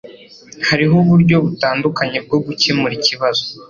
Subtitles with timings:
[0.67, 3.43] Hariho uburyo butandukanye bwo gukemura ikibazo